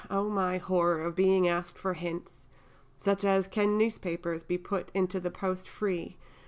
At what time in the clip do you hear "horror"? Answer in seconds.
0.57-1.03